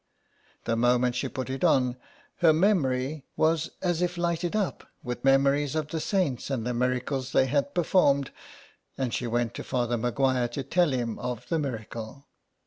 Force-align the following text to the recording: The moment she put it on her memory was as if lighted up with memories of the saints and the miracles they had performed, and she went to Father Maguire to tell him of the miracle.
The 0.63 0.75
moment 0.75 1.13
she 1.13 1.29
put 1.29 1.47
it 1.47 1.63
on 1.63 1.95
her 2.37 2.53
memory 2.53 3.23
was 3.37 3.69
as 3.83 4.01
if 4.01 4.17
lighted 4.17 4.55
up 4.55 4.83
with 5.03 5.23
memories 5.23 5.75
of 5.75 5.89
the 5.89 5.99
saints 5.99 6.49
and 6.49 6.65
the 6.65 6.73
miracles 6.73 7.33
they 7.33 7.45
had 7.45 7.75
performed, 7.75 8.31
and 8.97 9.13
she 9.13 9.27
went 9.27 9.53
to 9.53 9.63
Father 9.63 9.97
Maguire 9.99 10.47
to 10.47 10.63
tell 10.63 10.89
him 10.89 11.19
of 11.19 11.47
the 11.49 11.59
miracle. 11.59 12.25